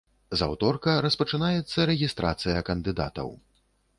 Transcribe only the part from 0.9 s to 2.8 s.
распачынаецца рэгістрацыя